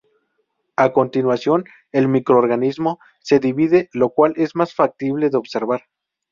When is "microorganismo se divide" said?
2.07-3.87